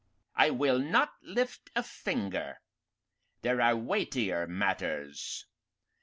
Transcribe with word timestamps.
"I 0.35 0.49
will 0.49 0.79
not 0.79 1.13
lift 1.21 1.69
a 1.75 1.83
finger. 1.83 2.59
There 3.43 3.61
are 3.61 3.75
weightier 3.75 4.47
matters. 4.47 5.45